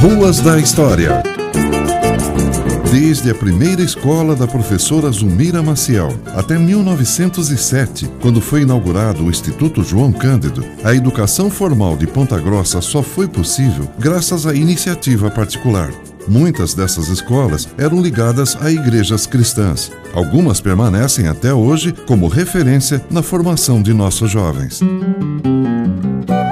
Ruas 0.00 0.40
da 0.40 0.58
História. 0.58 1.22
Desde 2.90 3.30
a 3.30 3.34
primeira 3.34 3.82
escola 3.82 4.34
da 4.34 4.46
professora 4.46 5.10
Zumira 5.10 5.62
Maciel 5.62 6.08
até 6.34 6.58
1907, 6.58 8.10
quando 8.20 8.40
foi 8.40 8.62
inaugurado 8.62 9.24
o 9.24 9.30
Instituto 9.30 9.82
João 9.82 10.12
Cândido, 10.12 10.64
a 10.82 10.94
educação 10.94 11.50
formal 11.50 11.96
de 11.96 12.06
Ponta 12.06 12.38
Grossa 12.40 12.80
só 12.80 13.02
foi 13.02 13.28
possível 13.28 13.88
graças 13.98 14.46
à 14.46 14.54
iniciativa 14.54 15.30
particular. 15.30 15.90
Muitas 16.28 16.74
dessas 16.74 17.08
escolas 17.08 17.68
eram 17.78 18.02
ligadas 18.02 18.56
a 18.60 18.70
igrejas 18.70 19.26
cristãs. 19.26 19.92
Algumas 20.12 20.60
permanecem 20.60 21.28
até 21.28 21.54
hoje 21.54 21.92
como 22.06 22.26
referência 22.26 23.04
na 23.10 23.22
formação 23.22 23.80
de 23.80 23.94
nossos 23.94 24.30
jovens. 24.30 24.80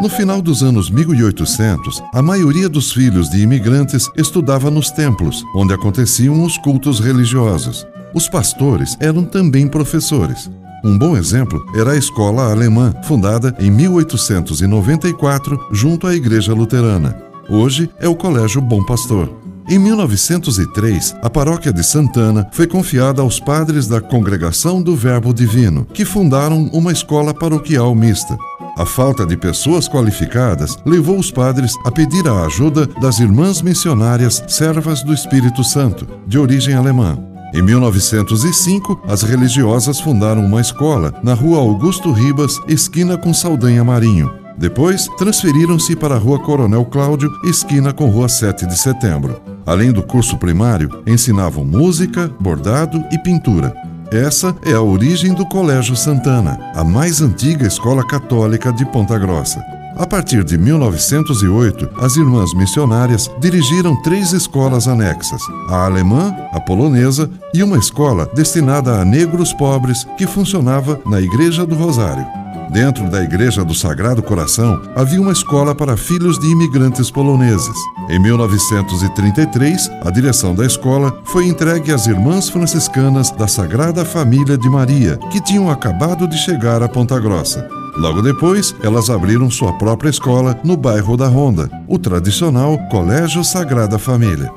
No 0.00 0.08
final 0.08 0.40
dos 0.40 0.62
anos 0.62 0.88
1800, 0.90 2.02
a 2.14 2.22
maioria 2.22 2.68
dos 2.68 2.92
filhos 2.92 3.28
de 3.28 3.42
imigrantes 3.42 4.08
estudava 4.16 4.70
nos 4.70 4.90
templos, 4.90 5.44
onde 5.54 5.74
aconteciam 5.74 6.42
os 6.44 6.56
cultos 6.56 6.98
religiosos. 6.98 7.86
Os 8.14 8.26
pastores 8.26 8.96
eram 9.00 9.24
também 9.24 9.68
professores. 9.68 10.50
Um 10.82 10.96
bom 10.96 11.16
exemplo 11.16 11.62
era 11.74 11.92
a 11.92 11.96
escola 11.96 12.50
alemã, 12.50 12.94
fundada 13.04 13.54
em 13.58 13.70
1894 13.70 15.58
junto 15.72 16.06
à 16.06 16.14
Igreja 16.14 16.54
Luterana. 16.54 17.20
Hoje 17.50 17.90
é 17.98 18.08
o 18.08 18.14
Colégio 18.14 18.62
Bom 18.62 18.84
Pastor. 18.84 19.47
Em 19.70 19.78
1903, 19.78 21.16
a 21.20 21.28
paróquia 21.28 21.70
de 21.70 21.84
Santana 21.84 22.48
foi 22.52 22.66
confiada 22.66 23.20
aos 23.20 23.38
padres 23.38 23.86
da 23.86 24.00
Congregação 24.00 24.80
do 24.80 24.96
Verbo 24.96 25.34
Divino, 25.34 25.84
que 25.92 26.06
fundaram 26.06 26.70
uma 26.72 26.90
escola 26.90 27.34
paroquial 27.34 27.94
mista. 27.94 28.34
A 28.78 28.86
falta 28.86 29.26
de 29.26 29.36
pessoas 29.36 29.86
qualificadas 29.86 30.78
levou 30.86 31.18
os 31.18 31.30
padres 31.30 31.74
a 31.84 31.92
pedir 31.92 32.26
a 32.26 32.46
ajuda 32.46 32.86
das 32.98 33.18
irmãs 33.18 33.60
missionárias 33.60 34.42
servas 34.48 35.02
do 35.02 35.12
Espírito 35.12 35.62
Santo, 35.62 36.08
de 36.26 36.38
origem 36.38 36.74
alemã. 36.74 37.18
Em 37.52 37.60
1905, 37.60 39.02
as 39.06 39.22
religiosas 39.22 40.00
fundaram 40.00 40.46
uma 40.46 40.62
escola 40.62 41.12
na 41.22 41.34
rua 41.34 41.58
Augusto 41.58 42.10
Ribas, 42.10 42.58
esquina 42.68 43.18
com 43.18 43.34
Saldanha 43.34 43.84
Marinho. 43.84 44.32
Depois, 44.56 45.08
transferiram-se 45.18 45.94
para 45.94 46.14
a 46.14 46.18
rua 46.18 46.38
Coronel 46.38 46.86
Cláudio, 46.86 47.30
esquina 47.44 47.92
com 47.92 48.08
rua 48.08 48.30
7 48.30 48.66
de 48.66 48.78
setembro. 48.78 49.57
Além 49.68 49.92
do 49.92 50.02
curso 50.02 50.38
primário, 50.38 51.02
ensinavam 51.06 51.62
música, 51.62 52.32
bordado 52.40 53.04
e 53.12 53.18
pintura. 53.18 53.76
Essa 54.10 54.56
é 54.64 54.72
a 54.72 54.80
origem 54.80 55.34
do 55.34 55.44
Colégio 55.44 55.94
Santana, 55.94 56.58
a 56.74 56.82
mais 56.82 57.20
antiga 57.20 57.66
escola 57.66 58.02
católica 58.06 58.72
de 58.72 58.86
Ponta 58.86 59.18
Grossa. 59.18 59.62
A 59.98 60.06
partir 60.06 60.42
de 60.42 60.56
1908, 60.56 61.90
as 62.00 62.16
irmãs 62.16 62.54
missionárias 62.54 63.30
dirigiram 63.40 63.94
três 64.00 64.32
escolas 64.32 64.88
anexas: 64.88 65.42
a 65.68 65.84
alemã, 65.84 66.34
a 66.50 66.58
polonesa 66.58 67.28
e 67.52 67.62
uma 67.62 67.76
escola 67.76 68.24
destinada 68.34 68.98
a 68.98 69.04
negros 69.04 69.52
pobres 69.52 70.02
que 70.16 70.26
funcionava 70.26 70.98
na 71.04 71.20
Igreja 71.20 71.66
do 71.66 71.74
Rosário. 71.74 72.26
Dentro 72.70 73.08
da 73.10 73.22
Igreja 73.22 73.64
do 73.64 73.74
Sagrado 73.74 74.22
Coração 74.22 74.80
havia 74.94 75.20
uma 75.20 75.32
escola 75.32 75.74
para 75.74 75.96
filhos 75.96 76.38
de 76.38 76.46
imigrantes 76.48 77.10
poloneses. 77.10 77.76
Em 78.10 78.18
1933, 78.18 79.90
a 80.04 80.10
direção 80.10 80.54
da 80.54 80.66
escola 80.66 81.18
foi 81.24 81.46
entregue 81.46 81.92
às 81.92 82.06
irmãs 82.06 82.50
franciscanas 82.50 83.30
da 83.30 83.48
Sagrada 83.48 84.04
Família 84.04 84.58
de 84.58 84.68
Maria, 84.68 85.16
que 85.30 85.40
tinham 85.40 85.70
acabado 85.70 86.28
de 86.28 86.36
chegar 86.36 86.82
a 86.82 86.88
Ponta 86.88 87.18
Grossa. 87.18 87.66
Logo 87.96 88.20
depois, 88.20 88.74
elas 88.82 89.08
abriram 89.10 89.50
sua 89.50 89.72
própria 89.72 90.10
escola 90.10 90.58
no 90.62 90.76
bairro 90.76 91.16
da 91.16 91.26
Ronda, 91.26 91.70
o 91.88 91.98
tradicional 91.98 92.78
Colégio 92.90 93.42
Sagrada 93.42 93.98
Família. 93.98 94.52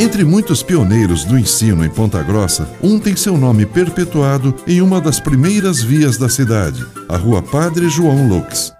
Entre 0.00 0.24
muitos 0.24 0.62
pioneiros 0.62 1.26
do 1.26 1.38
ensino 1.38 1.84
em 1.84 1.90
Ponta 1.90 2.22
Grossa, 2.22 2.66
um 2.82 2.98
tem 2.98 3.14
seu 3.14 3.36
nome 3.36 3.66
perpetuado 3.66 4.54
em 4.66 4.80
uma 4.80 4.98
das 4.98 5.20
primeiras 5.20 5.82
vias 5.82 6.16
da 6.16 6.26
cidade, 6.26 6.86
a 7.06 7.18
Rua 7.18 7.42
Padre 7.42 7.86
João 7.90 8.26
Lux. 8.26 8.72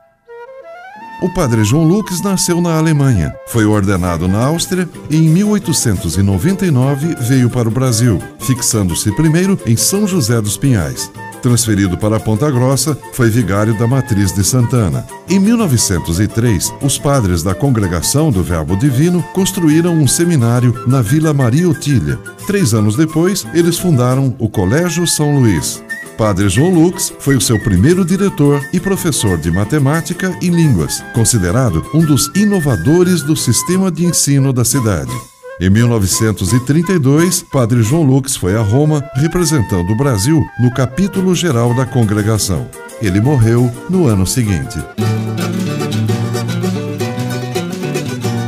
O 1.20 1.28
padre 1.34 1.62
João 1.62 1.84
Lux 1.84 2.22
nasceu 2.22 2.62
na 2.62 2.78
Alemanha, 2.78 3.34
foi 3.48 3.66
ordenado 3.66 4.26
na 4.26 4.46
Áustria 4.46 4.88
e 5.10 5.16
em 5.18 5.28
1899 5.28 7.14
veio 7.20 7.50
para 7.50 7.68
o 7.68 7.70
Brasil, 7.70 8.18
fixando-se 8.38 9.12
primeiro 9.12 9.60
em 9.66 9.76
São 9.76 10.06
José 10.06 10.40
dos 10.40 10.56
Pinhais. 10.56 11.12
Transferido 11.42 11.96
para 11.96 12.20
Ponta 12.20 12.50
Grossa, 12.50 12.96
foi 13.12 13.30
vigário 13.30 13.76
da 13.78 13.86
Matriz 13.86 14.32
de 14.32 14.44
Santana. 14.44 15.06
Em 15.28 15.38
1903, 15.38 16.74
os 16.82 16.98
padres 16.98 17.42
da 17.42 17.54
Congregação 17.54 18.30
do 18.30 18.42
Verbo 18.42 18.76
Divino 18.76 19.22
construíram 19.32 19.94
um 19.94 20.06
seminário 20.06 20.74
na 20.86 21.00
Vila 21.00 21.32
Maria 21.32 21.68
Otília. 21.68 22.18
Três 22.46 22.74
anos 22.74 22.96
depois, 22.96 23.46
eles 23.54 23.78
fundaram 23.78 24.34
o 24.38 24.48
Colégio 24.48 25.06
São 25.06 25.38
Luís. 25.38 25.82
Padre 26.20 26.50
João 26.50 26.74
Lux 26.74 27.10
foi 27.18 27.34
o 27.34 27.40
seu 27.40 27.58
primeiro 27.58 28.04
diretor 28.04 28.62
e 28.74 28.78
professor 28.78 29.38
de 29.38 29.50
matemática 29.50 30.36
e 30.42 30.50
línguas, 30.50 31.02
considerado 31.14 31.82
um 31.94 32.04
dos 32.04 32.30
inovadores 32.36 33.22
do 33.22 33.34
sistema 33.34 33.90
de 33.90 34.04
ensino 34.04 34.52
da 34.52 34.62
cidade. 34.62 35.29
Em 35.60 35.68
1932, 35.68 37.42
Padre 37.42 37.82
João 37.82 38.02
Lux 38.02 38.34
foi 38.34 38.56
a 38.56 38.62
Roma 38.62 39.04
representando 39.16 39.90
o 39.90 39.96
Brasil 39.96 40.42
no 40.58 40.72
capítulo 40.72 41.34
geral 41.34 41.74
da 41.74 41.84
congregação. 41.84 42.66
Ele 43.02 43.20
morreu 43.20 43.70
no 43.90 44.06
ano 44.06 44.26
seguinte. 44.26 44.78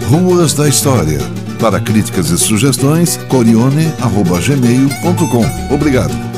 Ruas 0.09 0.55
da 0.55 0.67
História. 0.67 1.19
Para 1.61 1.79
críticas 1.81 2.31
e 2.31 2.39
sugestões, 2.39 3.19
corione.gmail.com. 3.29 5.75
Obrigado. 5.75 6.32